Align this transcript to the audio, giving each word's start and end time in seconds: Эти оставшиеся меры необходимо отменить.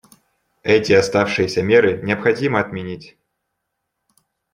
Эти 0.63 0.93
оставшиеся 0.93 1.61
меры 1.61 2.01
необходимо 2.01 2.59
отменить. 2.59 3.19